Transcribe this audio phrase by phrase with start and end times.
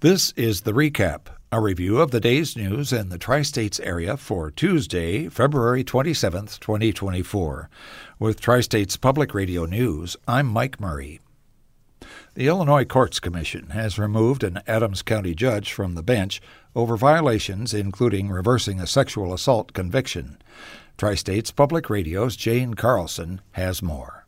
[0.00, 4.16] This is the recap, a review of the day's news in the tri states area
[4.16, 7.68] for Tuesday, February 27th, 2024.
[8.20, 11.18] With Tri States Public Radio News, I'm Mike Murray.
[12.34, 16.40] The Illinois Courts Commission has removed an Adams County judge from the bench
[16.76, 20.40] over violations including reversing a sexual assault conviction.
[20.96, 24.27] Tri States Public Radio's Jane Carlson has more.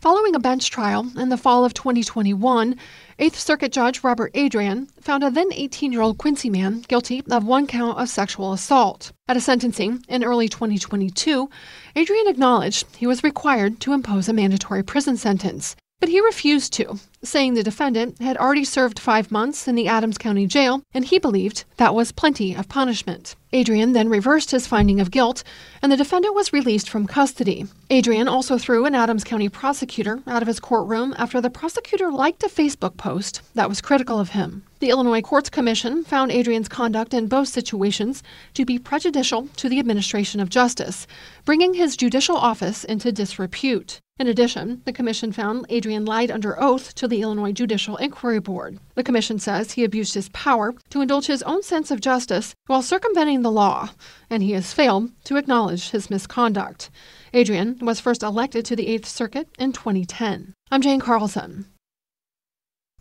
[0.00, 2.74] Following a bench trial in the fall of 2021,
[3.18, 7.44] Eighth Circuit Judge Robert Adrian found a then 18 year old Quincy man guilty of
[7.44, 9.12] one count of sexual assault.
[9.28, 11.50] At a sentencing in early 2022,
[11.96, 15.76] Adrian acknowledged he was required to impose a mandatory prison sentence.
[16.00, 20.16] But he refused to, saying the defendant had already served five months in the Adams
[20.16, 23.36] County Jail and he believed that was plenty of punishment.
[23.52, 25.44] Adrian then reversed his finding of guilt
[25.82, 27.66] and the defendant was released from custody.
[27.90, 32.42] Adrian also threw an Adams County prosecutor out of his courtroom after the prosecutor liked
[32.42, 34.62] a Facebook post that was critical of him.
[34.78, 38.22] The Illinois Courts Commission found Adrian's conduct in both situations
[38.54, 41.06] to be prejudicial to the administration of justice,
[41.44, 44.00] bringing his judicial office into disrepute.
[44.20, 48.78] In addition, the Commission found Adrian lied under oath to the Illinois Judicial Inquiry Board.
[48.94, 52.82] The Commission says he abused his power to indulge his own sense of justice while
[52.82, 53.88] circumventing the law,
[54.28, 56.90] and he has failed to acknowledge his misconduct.
[57.32, 60.52] Adrian was first elected to the Eighth Circuit in 2010.
[60.70, 61.64] I'm Jane Carlson.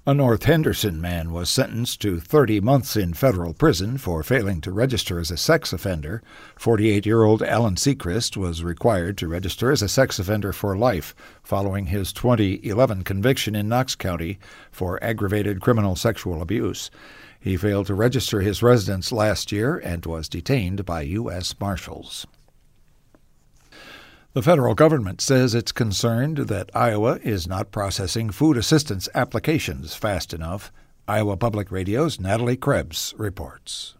[0.09, 4.71] A North Henderson man was sentenced to 30 months in federal prison for failing to
[4.71, 6.23] register as a sex offender.
[6.57, 11.13] 48 year old Alan Sechrist was required to register as a sex offender for life
[11.43, 14.39] following his 2011 conviction in Knox County
[14.71, 16.89] for aggravated criminal sexual abuse.
[17.39, 21.53] He failed to register his residence last year and was detained by U.S.
[21.59, 22.25] Marshals.
[24.33, 30.35] The federal government says it's concerned that Iowa is not processing food assistance applications fast
[30.35, 30.71] enough.
[31.07, 33.95] Iowa Public Radio's Natalie Krebs reports.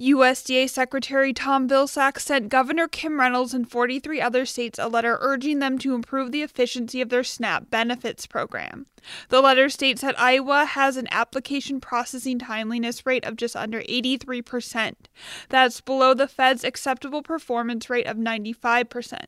[0.00, 5.58] USDA Secretary Tom Vilsack sent Governor Kim Reynolds and 43 other states a letter urging
[5.58, 8.86] them to improve the efficiency of their SNAP benefits program.
[9.28, 14.94] The letter states that Iowa has an application processing timeliness rate of just under 83%.
[15.50, 19.20] That's below the Fed's acceptable performance rate of 95%.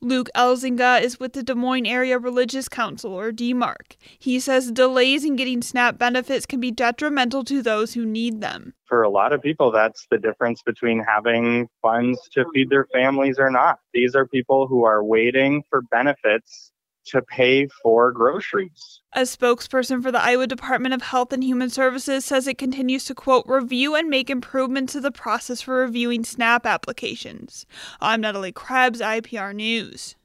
[0.00, 3.96] Luke Elzinga is with the Des Moines Area Religious Council, or DMARC.
[4.18, 8.74] He says delays in getting SNAP benefits can be detrimental to those who need them.
[8.84, 13.38] For a lot of people, that's the difference between having funds to feed their families
[13.38, 13.78] or not.
[13.92, 16.70] These are people who are waiting for benefits
[17.06, 19.00] to pay for groceries.
[19.12, 23.14] A spokesperson for the Iowa Department of Health and Human Services says it continues to,
[23.14, 27.66] quote, review and make improvements to the process for reviewing SNAP applications.
[28.00, 30.16] I'm Natalie Krebs, IPR News.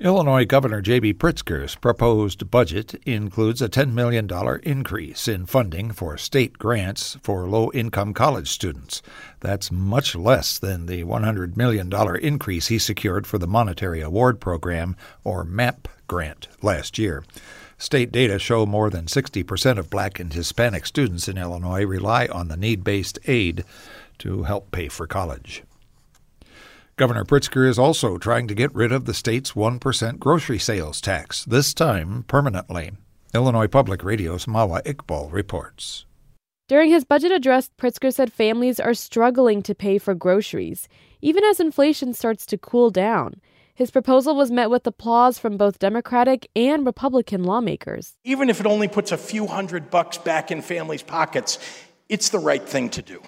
[0.00, 1.14] Illinois Governor J.B.
[1.14, 4.30] Pritzker's proposed budget includes a $10 million
[4.62, 9.02] increase in funding for state grants for low income college students.
[9.40, 11.92] That's much less than the $100 million
[12.22, 14.94] increase he secured for the Monetary Award Program,
[15.24, 17.24] or MAP, grant last year.
[17.76, 22.46] State data show more than 60% of black and Hispanic students in Illinois rely on
[22.46, 23.64] the need based aid
[24.18, 25.64] to help pay for college.
[26.98, 31.44] Governor Pritzker is also trying to get rid of the state's 1% grocery sales tax,
[31.44, 32.90] this time permanently.
[33.32, 36.06] Illinois Public Radio's Mawa Iqbal reports.
[36.66, 40.88] During his budget address, Pritzker said families are struggling to pay for groceries,
[41.22, 43.40] even as inflation starts to cool down.
[43.76, 48.14] His proposal was met with applause from both Democratic and Republican lawmakers.
[48.24, 51.60] Even if it only puts a few hundred bucks back in families' pockets,
[52.08, 53.22] it's the right thing to do.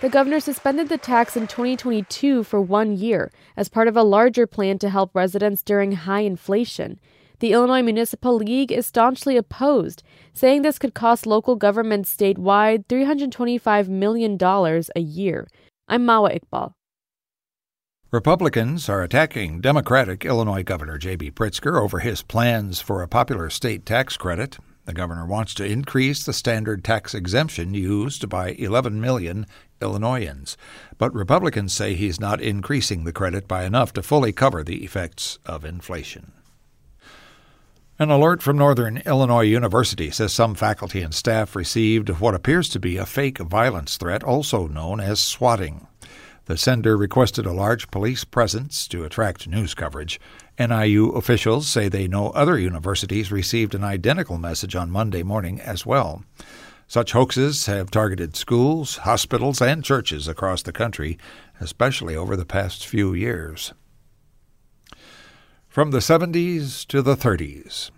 [0.00, 4.46] The governor suspended the tax in 2022 for one year as part of a larger
[4.46, 7.00] plan to help residents during high inflation.
[7.40, 13.88] The Illinois Municipal League is staunchly opposed, saying this could cost local governments statewide $325
[13.88, 15.48] million a year.
[15.88, 16.74] I'm Mawa Iqbal.
[18.12, 21.32] Republicans are attacking Democratic Illinois Governor J.B.
[21.32, 24.58] Pritzker over his plans for a popular state tax credit.
[24.88, 29.44] The governor wants to increase the standard tax exemption used by 11 million
[29.80, 30.56] Illinoisans,
[30.98, 35.38] but Republicans say he's not increasing the credit by enough to fully cover the effects
[35.46, 36.32] of inflation.
[38.00, 42.78] An alert from Northern Illinois University says some faculty and staff received what appears to
[42.78, 45.88] be a fake violence threat, also known as swatting.
[46.44, 50.20] The sender requested a large police presence to attract news coverage.
[50.58, 55.84] NIU officials say they know other universities received an identical message on Monday morning as
[55.84, 56.22] well.
[56.88, 61.18] Such hoaxes have targeted schools, hospitals, and churches across the country,
[61.60, 63.74] especially over the past few years.
[65.68, 67.90] From the 70s to the 30s,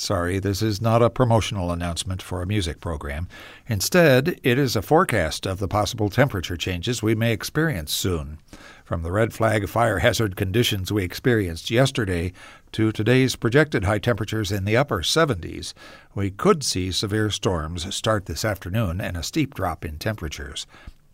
[0.00, 3.26] Sorry, this is not a promotional announcement for a music program.
[3.66, 8.38] Instead, it is a forecast of the possible temperature changes we may experience soon.
[8.84, 12.32] From the red flag fire hazard conditions we experienced yesterday
[12.70, 15.74] to today's projected high temperatures in the upper 70s,
[16.14, 20.64] we could see severe storms start this afternoon and a steep drop in temperatures.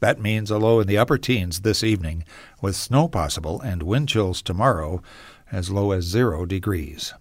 [0.01, 2.23] That means a low in the upper teens this evening,
[2.61, 5.01] with snow possible and wind chills tomorrow
[5.51, 7.15] as low as zero degrees.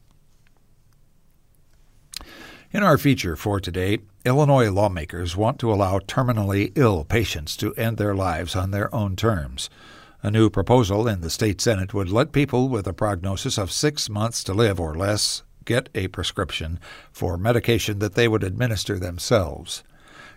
[2.73, 7.99] In our feature for today, Illinois lawmakers want to allow terminally ill patients to end
[7.99, 9.69] their lives on their own terms.
[10.23, 14.09] A new proposal in the state Senate would let people with a prognosis of six
[14.09, 16.79] months to live or less get a prescription
[17.11, 19.83] for medication that they would administer themselves.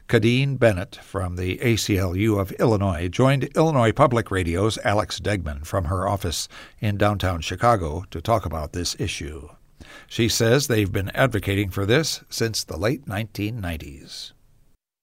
[0.07, 6.07] Khadine Bennett from the ACLU of Illinois joined Illinois Public Radio's Alex Degman from her
[6.07, 6.49] office
[6.81, 9.49] in downtown Chicago to talk about this issue.
[10.07, 14.33] She says they've been advocating for this since the late 1990s.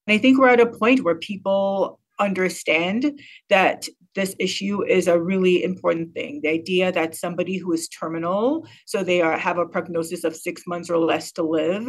[0.08, 5.64] I think we're at a point where people understand that this issue is a really
[5.64, 6.42] important thing.
[6.44, 10.64] The idea that somebody who is terminal, so they are have a prognosis of six
[10.68, 11.88] months or less to live,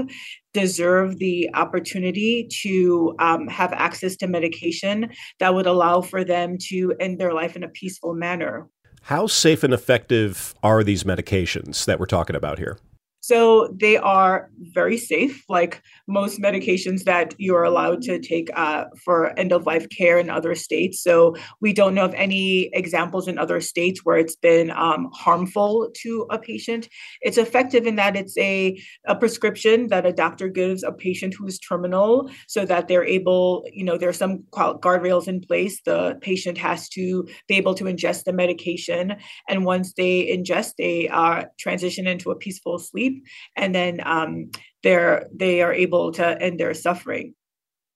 [0.55, 6.95] deserve the opportunity to um, have access to medication that would allow for them to
[6.99, 8.69] end their life in a peaceful manner.
[9.09, 12.79] How safe and effective are these medications that we're talking about here?
[13.25, 19.33] So they are very safe, like most medications that you're allowed to take uh, for
[19.39, 21.03] end of life care in other states.
[21.03, 25.89] So we don't know of any examples in other states where it's been um, harmful
[26.03, 26.87] to a patient.
[27.23, 31.59] It's effective in that it's a, a prescription that a doctor gives a patient who's
[31.59, 35.81] terminal so that they're able, you know, there's some guardrails in place.
[35.87, 39.17] The patient has to be able to ingest the medication.
[39.49, 43.14] And once they ingest, they uh, transition into a peaceful sleep
[43.57, 44.51] and then um,
[44.83, 47.35] they're they are able to end their suffering.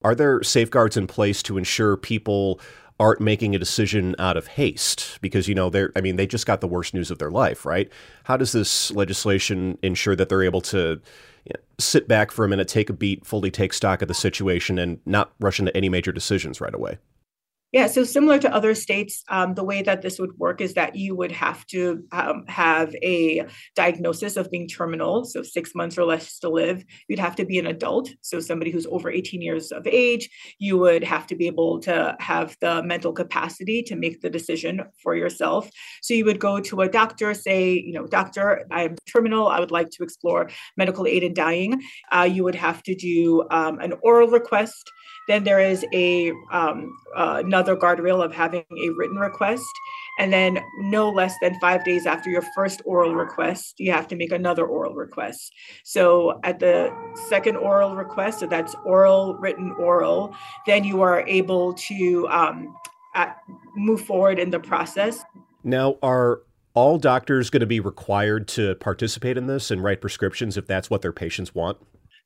[0.03, 2.61] Are there safeguards in place to ensure people
[3.01, 5.19] aren't making a decision out of haste?
[5.21, 7.65] Because you know they're i mean they just got the worst news of their life
[7.67, 7.91] right?
[8.25, 11.01] How does this legislation ensure that they're able to
[11.79, 15.01] sit back for a minute take a beat fully take stock of the situation and
[15.07, 16.99] not rush into any major decisions right away
[17.71, 20.97] yeah, so similar to other states, um, the way that this would work is that
[20.97, 23.45] you would have to um, have a
[23.77, 26.83] diagnosis of being terminal, so six months or less to live.
[27.09, 30.31] You'd have to be an adult, so somebody who's over 18 years of age.
[30.59, 34.85] You would have to be able to have the mental capacity to make the decision
[35.03, 35.69] for yourself.
[36.01, 39.49] So you would go to a doctor, say, you know, doctor, I'm terminal.
[39.49, 40.49] I would like to explore
[40.79, 41.83] medical aid in dying.
[42.11, 44.91] Uh, you would have to do um, an oral request
[45.29, 49.65] then there is a um, uh, another guardrail of having a written request,
[50.21, 54.15] and then no less than five days after your first oral request, you have to
[54.15, 55.53] make another oral request.
[55.83, 56.93] So at the
[57.29, 60.33] second oral request, so that's oral, written, oral,
[60.67, 62.77] then you are able to um,
[63.17, 63.39] at,
[63.75, 65.25] move forward in the process.
[65.65, 66.43] Now, are
[66.75, 70.89] all doctors going to be required to participate in this and write prescriptions if that's
[70.89, 71.79] what their patients want?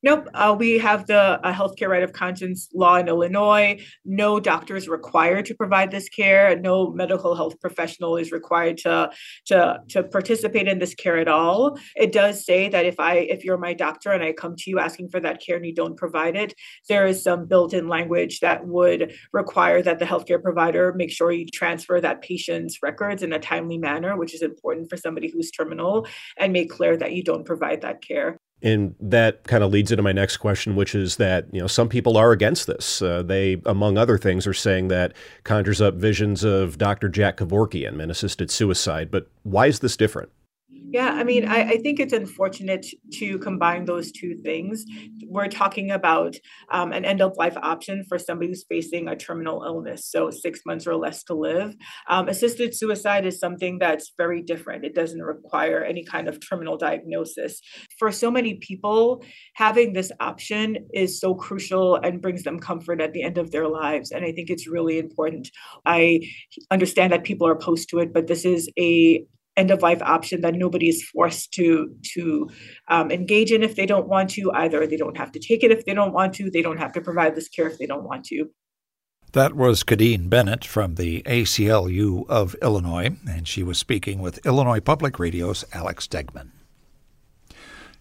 [0.03, 0.27] Nope.
[0.33, 3.79] Uh, we have the uh, healthcare right of conscience law in Illinois.
[4.03, 6.59] No doctor is required to provide this care.
[6.59, 9.11] No medical health professional is required to,
[9.45, 11.79] to, to participate in this care at all.
[11.95, 14.77] It does say that if I if you're my doctor and I come to you
[14.77, 16.53] asking for that care and you don't provide it,
[16.89, 21.45] there is some built-in language that would require that the healthcare provider make sure you
[21.45, 26.05] transfer that patient's records in a timely manner, which is important for somebody who's terminal,
[26.37, 28.37] and make clear that you don't provide that care.
[28.63, 31.89] And that kind of leads into my next question, which is that you know some
[31.89, 33.01] people are against this.
[33.01, 37.09] Uh, they, among other things, are saying that conjures up visions of Dr.
[37.09, 39.11] Jack Kevorkian and assisted suicide.
[39.11, 40.29] But why is this different?
[40.93, 44.85] Yeah, I mean, I, I, think it's unfortunate to combine those two things.
[45.25, 46.35] We're talking about
[46.69, 50.59] um, an end of life option for somebody who's facing a terminal illness, so six
[50.67, 51.75] months or less to live.
[52.07, 54.85] Um, assisted suicide is something that's very different.
[54.85, 57.59] It doesn't require any kind of terminal diagnosis.
[57.97, 63.13] For so many people, having this option is so crucial and brings them comfort at
[63.13, 64.11] the end of their lives.
[64.11, 65.49] And I think it's really important.
[65.87, 66.19] I
[66.69, 70.41] understand that people are opposed to it, but this is a end of life option
[70.41, 72.49] that nobody is forced to to
[72.87, 74.85] um, engage in if they don't want to either.
[74.87, 76.49] They don't have to take it if they don't want to.
[76.49, 78.49] They don't have to provide this care if they don't want to.
[79.33, 84.79] That was Khadine Bennett from the ACLU of Illinois, and she was speaking with Illinois
[84.79, 86.51] Public Radio's Alex Degman.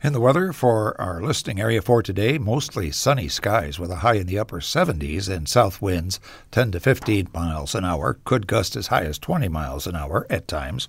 [0.04, 4.16] In the weather for our listing area for today, mostly sunny skies with a high
[4.16, 6.18] in the upper 70s and south winds
[6.50, 10.26] 10 to 15 miles an hour, could gust as high as 20 miles an hour
[10.28, 10.88] at times.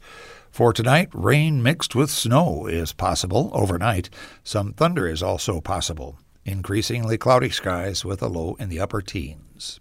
[0.49, 4.09] For tonight, rain mixed with snow is possible overnight.
[4.43, 6.17] Some thunder is also possible.
[6.43, 9.79] Increasingly cloudy skies with a low in the upper teens.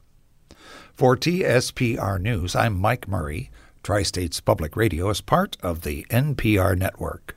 [0.92, 3.50] For TSPR News, I'm Mike Murray.
[3.82, 7.34] Tri States Public Radio is part of the NPR network.